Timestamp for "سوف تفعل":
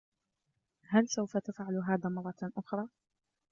1.09-1.77